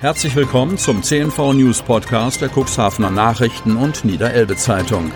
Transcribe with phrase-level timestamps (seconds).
[0.00, 5.12] Herzlich willkommen zum CNV News Podcast der Cuxhavener Nachrichten und Niederelbe Zeitung.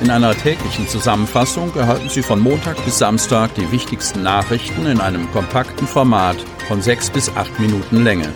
[0.00, 5.30] In einer täglichen Zusammenfassung erhalten Sie von Montag bis Samstag die wichtigsten Nachrichten in einem
[5.30, 8.32] kompakten Format von sechs bis acht Minuten Länge.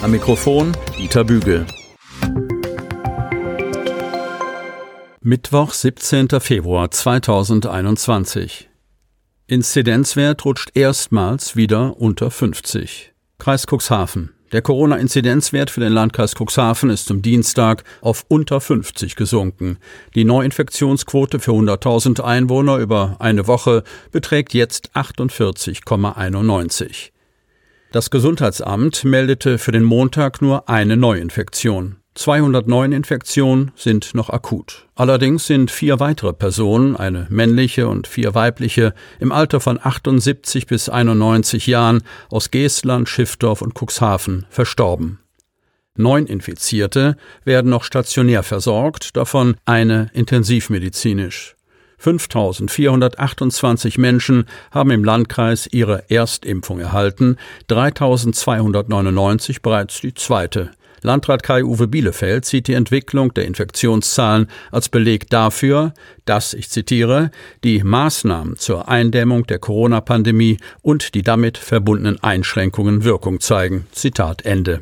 [0.00, 1.66] Am Mikrofon Dieter Bügel.
[5.20, 6.28] Mittwoch, 17.
[6.40, 8.70] Februar 2021.
[9.46, 13.12] Inzidenzwert rutscht erstmals wieder unter 50.
[13.38, 14.30] Kreis Cuxhaven.
[14.50, 19.78] Der Corona-Inzidenzwert für den Landkreis Cuxhaven ist zum Dienstag auf unter 50 gesunken.
[20.16, 27.10] Die Neuinfektionsquote für 100.000 Einwohner über eine Woche beträgt jetzt 48,91.
[27.92, 31.96] Das Gesundheitsamt meldete für den Montag nur eine Neuinfektion.
[32.18, 34.88] 209 Infektionen sind noch akut.
[34.96, 40.88] Allerdings sind vier weitere Personen, eine männliche und vier weibliche, im Alter von 78 bis
[40.88, 45.20] 91 Jahren aus Geestland, Schiffdorf und Cuxhaven verstorben.
[45.94, 51.54] Neun Infizierte werden noch stationär versorgt, davon eine intensivmedizinisch.
[51.98, 57.36] 5428 Menschen haben im Landkreis ihre Erstimpfung erhalten,
[57.68, 60.72] 3299 bereits die zweite.
[61.02, 65.94] Landrat Kai-Uwe Bielefeld sieht die Entwicklung der Infektionszahlen als Beleg dafür,
[66.24, 67.30] dass, ich zitiere,
[67.64, 73.86] die Maßnahmen zur Eindämmung der Corona-Pandemie und die damit verbundenen Einschränkungen Wirkung zeigen.
[73.92, 74.80] Zitat Ende.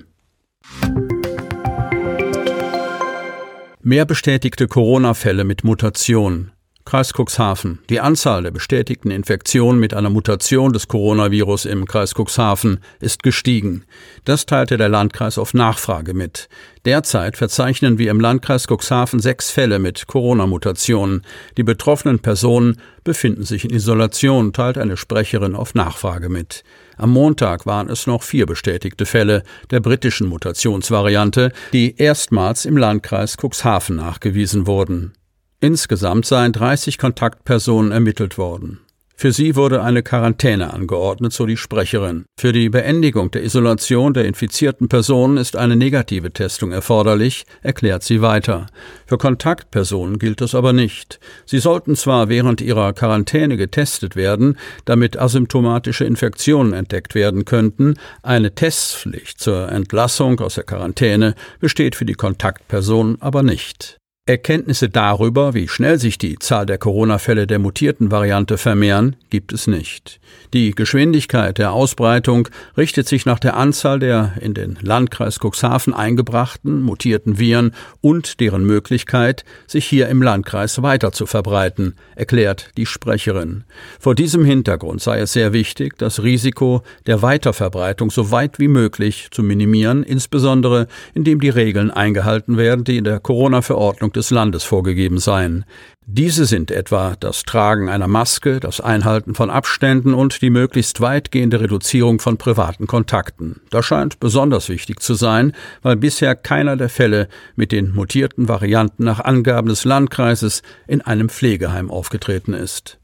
[3.83, 6.51] Mehr bestätigte Corona-Fälle mit Mutation.
[6.87, 7.81] Kreis Cuxhaven.
[7.91, 13.83] Die Anzahl der bestätigten Infektionen mit einer Mutation des Coronavirus im Kreis Cuxhaven ist gestiegen.
[14.25, 16.49] Das teilte der Landkreis auf Nachfrage mit.
[16.85, 21.23] Derzeit verzeichnen wir im Landkreis Cuxhaven sechs Fälle mit Corona-Mutationen.
[21.57, 26.63] Die betroffenen Personen befinden sich in Isolation, teilt eine Sprecherin auf Nachfrage mit.
[26.97, 29.43] Am Montag waren es noch vier bestätigte Fälle
[29.73, 35.15] der britischen Mutationsvariante, die erstmals im Landkreis Cuxhaven nachgewiesen wurden.
[35.61, 38.81] Insgesamt seien 30 Kontaktpersonen ermittelt worden.
[39.19, 42.27] Für sie wurde eine Quarantäne angeordnet, so die Sprecherin.
[42.39, 48.21] Für die Beendigung der Isolation der infizierten Personen ist eine negative Testung erforderlich, erklärt sie
[48.21, 48.67] weiter.
[49.07, 51.19] Für Kontaktpersonen gilt das aber nicht.
[51.47, 58.55] Sie sollten zwar während ihrer Quarantäne getestet werden, damit asymptomatische Infektionen entdeckt werden könnten, eine
[58.55, 63.97] Testpflicht zur Entlassung aus der Quarantäne besteht für die Kontaktpersonen aber nicht.
[64.29, 69.69] Erkenntnisse darüber, wie schnell sich die Zahl der Corona-Fälle der mutierten Variante vermehren, gibt es
[69.69, 70.19] nicht.
[70.53, 76.83] Die Geschwindigkeit der Ausbreitung richtet sich nach der Anzahl der in den Landkreis Cuxhaven eingebrachten
[76.83, 83.63] mutierten Viren und deren Möglichkeit, sich hier im Landkreis weiter zu verbreiten, erklärt die Sprecherin.
[84.01, 89.29] Vor diesem Hintergrund sei es sehr wichtig, das Risiko der Weiterverbreitung so weit wie möglich
[89.31, 95.19] zu minimieren, insbesondere indem die Regeln eingehalten werden, die in der Corona-Verordnung des Landes vorgegeben
[95.19, 95.65] seien.
[96.07, 101.61] Diese sind etwa das Tragen einer Maske, das Einhalten von Abständen und die möglichst weitgehende
[101.61, 103.61] Reduzierung von privaten Kontakten.
[103.71, 109.05] Das scheint besonders wichtig zu sein, weil bisher keiner der Fälle mit den mutierten Varianten
[109.05, 112.99] nach Angaben des Landkreises in einem Pflegeheim aufgetreten ist.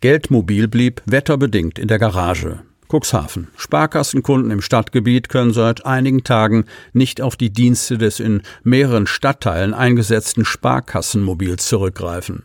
[0.00, 2.60] Geldmobil blieb wetterbedingt in der Garage.
[2.92, 3.48] Cuxhaven.
[3.56, 9.72] Sparkassenkunden im Stadtgebiet können seit einigen Tagen nicht auf die Dienste des in mehreren Stadtteilen
[9.72, 12.44] eingesetzten Sparkassenmobils zurückgreifen.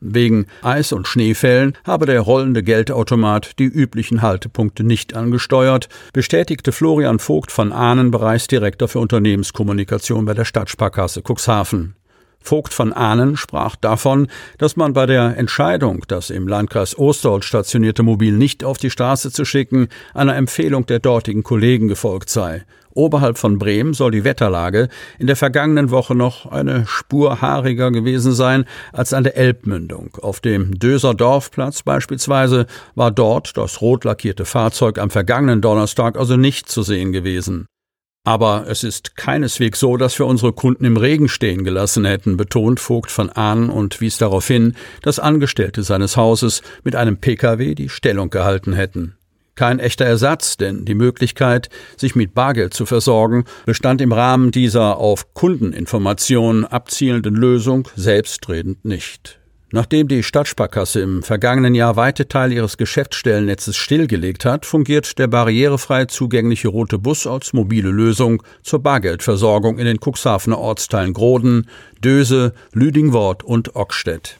[0.00, 7.18] Wegen Eis- und Schneefällen habe der rollende Geldautomat die üblichen Haltepunkte nicht angesteuert, bestätigte Florian
[7.18, 11.94] Vogt von Ahnen, Bereichsdirektor für Unternehmenskommunikation bei der Stadtsparkasse Cuxhaven.
[12.42, 18.02] Vogt von Ahnen sprach davon, dass man bei der Entscheidung, das im Landkreis Osterholz stationierte
[18.02, 22.64] Mobil nicht auf die Straße zu schicken, einer Empfehlung der dortigen Kollegen gefolgt sei.
[22.94, 24.88] Oberhalb von Bremen soll die Wetterlage
[25.18, 30.16] in der vergangenen Woche noch eine Spur haariger gewesen sein als an der Elbmündung.
[30.20, 36.36] Auf dem Döser Dorfplatz beispielsweise war dort das rot lackierte Fahrzeug am vergangenen Donnerstag also
[36.36, 37.66] nicht zu sehen gewesen.
[38.24, 42.78] Aber es ist keineswegs so, dass wir unsere Kunden im Regen stehen gelassen hätten, betont
[42.78, 47.88] Vogt von Ahn und wies darauf hin, dass Angestellte seines Hauses mit einem Pkw die
[47.88, 49.16] Stellung gehalten hätten.
[49.56, 54.98] Kein echter Ersatz, denn die Möglichkeit, sich mit Bargeld zu versorgen, bestand im Rahmen dieser
[54.98, 59.41] auf Kundeninformationen abzielenden Lösung selbstredend nicht.
[59.74, 66.04] Nachdem die Stadtsparkasse im vergangenen Jahr weite Teile ihres Geschäftsstellennetzes stillgelegt hat, fungiert der barrierefrei
[66.04, 71.70] zugängliche rote Bus als mobile Lösung zur Bargeldversorgung in den Cuxhavener Ortsteilen Groden,
[72.04, 74.38] Döse, Lüdingwort und Ockstedt.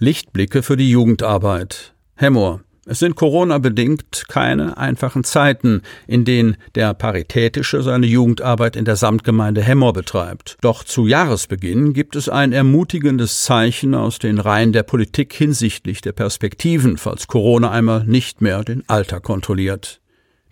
[0.00, 1.94] Lichtblicke für die Jugendarbeit.
[2.16, 2.64] Hemmoor.
[2.86, 9.62] Es sind Corona-bedingt keine einfachen Zeiten, in denen der Paritätische seine Jugendarbeit in der Samtgemeinde
[9.62, 10.58] Hemmoor betreibt.
[10.60, 16.12] Doch zu Jahresbeginn gibt es ein ermutigendes Zeichen aus den Reihen der Politik hinsichtlich der
[16.12, 20.00] Perspektiven, falls Corona einmal nicht mehr den Alltag kontrolliert.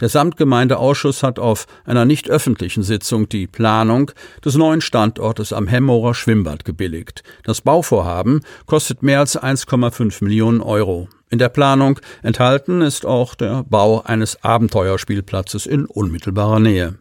[0.02, 4.10] Der Samtgemeindeausschuss hat auf einer nicht öffentlichen Sitzung die Planung
[4.44, 7.22] des neuen Standortes am Hemmorer Schwimmbad gebilligt.
[7.44, 11.08] Das Bauvorhaben kostet mehr als 1,5 Millionen Euro.
[11.30, 16.96] In der Planung enthalten ist auch der Bau eines Abenteuerspielplatzes in unmittelbarer Nähe.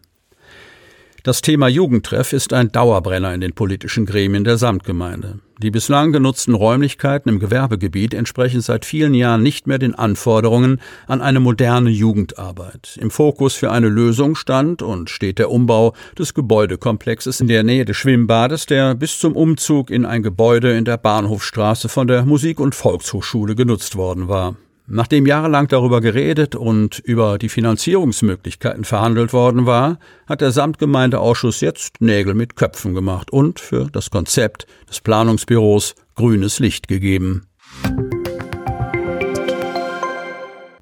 [1.23, 5.37] Das Thema Jugendtreff ist ein Dauerbrenner in den politischen Gremien der Samtgemeinde.
[5.59, 11.21] Die bislang genutzten Räumlichkeiten im Gewerbegebiet entsprechen seit vielen Jahren nicht mehr den Anforderungen an
[11.21, 12.97] eine moderne Jugendarbeit.
[12.99, 17.85] Im Fokus für eine Lösung stand und steht der Umbau des Gebäudekomplexes in der Nähe
[17.85, 22.59] des Schwimmbades, der bis zum Umzug in ein Gebäude in der Bahnhofstraße von der Musik-
[22.59, 24.55] und Volkshochschule genutzt worden war.
[24.87, 32.01] Nachdem jahrelang darüber geredet und über die Finanzierungsmöglichkeiten verhandelt worden war, hat der Samtgemeindeausschuss jetzt
[32.01, 37.47] Nägel mit Köpfen gemacht und für das Konzept des Planungsbüros grünes Licht gegeben.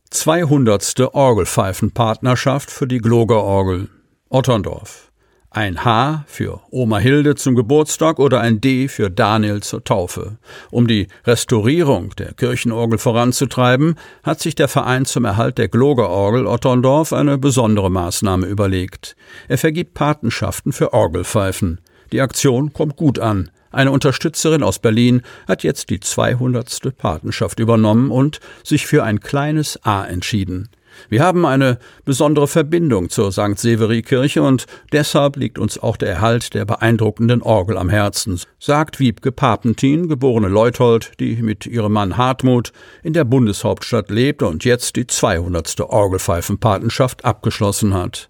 [0.10, 1.14] 200.
[1.14, 3.90] Orgelpfeifenpartnerschaft für die Glogerorgel
[4.30, 5.09] Otterndorf.
[5.52, 10.38] Ein H für Oma Hilde zum Geburtstag oder ein D für Daniel zur Taufe.
[10.70, 17.14] Um die Restaurierung der Kirchenorgel voranzutreiben, hat sich der Verein zum Erhalt der Glogerorgel Otterndorf
[17.14, 19.16] eine besondere Maßnahme überlegt.
[19.48, 21.82] Er vergibt Patenschaften für Orgelpfeifen.
[22.12, 23.50] Die Aktion kommt gut an.
[23.72, 26.96] Eine Unterstützerin aus Berlin hat jetzt die 200.
[26.96, 30.70] Patenschaft übernommen und sich für ein kleines A entschieden.
[31.08, 33.58] Wir haben eine besondere Verbindung zur St.
[33.58, 39.32] Severi-Kirche und deshalb liegt uns auch der Erhalt der beeindruckenden Orgel am Herzen, sagt Wiebke
[39.32, 42.74] Papentin, geborene Leuthold, die mit ihrem Mann Hartmut
[43.04, 45.80] in der Bundeshauptstadt lebt und jetzt die 200.
[45.82, 48.30] Orgelpfeifenpatenschaft abgeschlossen hat.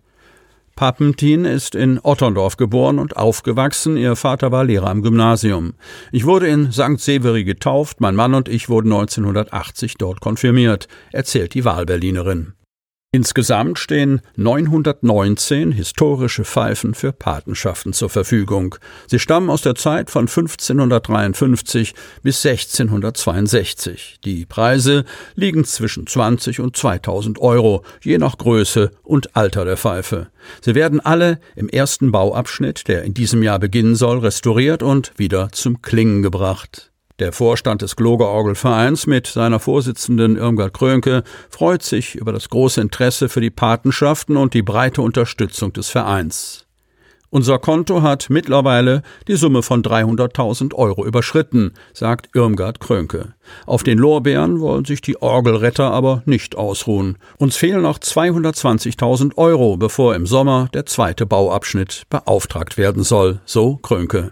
[0.79, 3.97] Papentin ist in Otterndorf geboren und aufgewachsen.
[3.97, 5.73] Ihr Vater war Lehrer am Gymnasium.
[6.13, 6.97] Ich wurde in St.
[6.97, 7.99] Severi getauft.
[7.99, 12.53] Mein Mann und ich wurden 1980 dort konfirmiert, erzählt die Wahlberlinerin.
[13.11, 18.75] Insgesamt stehen 919 historische Pfeifen für Patenschaften zur Verfügung.
[19.07, 24.19] Sie stammen aus der Zeit von 1553 bis 1662.
[24.23, 30.27] Die Preise liegen zwischen 20 und 2000 Euro, je nach Größe und Alter der Pfeife.
[30.61, 35.49] Sie werden alle im ersten Bauabschnitt, der in diesem Jahr beginnen soll, restauriert und wieder
[35.51, 36.88] zum Klingen gebracht.
[37.19, 43.27] Der Vorstand des Glogerorgelvereins mit seiner Vorsitzenden Irmgard Krönke freut sich über das große Interesse
[43.27, 46.65] für die Patenschaften und die breite Unterstützung des Vereins.
[47.29, 53.33] Unser Konto hat mittlerweile die Summe von 300.000 Euro überschritten, sagt Irmgard Krönke.
[53.67, 57.17] Auf den Lorbeeren wollen sich die Orgelretter aber nicht ausruhen.
[57.37, 63.75] Uns fehlen noch 220.000 Euro, bevor im Sommer der zweite Bauabschnitt beauftragt werden soll, so
[63.75, 64.31] Krönke.